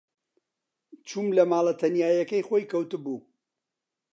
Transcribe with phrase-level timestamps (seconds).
[1.07, 3.19] چووم لە ماڵە تەنیایییەکەی خۆی کەوتبوو.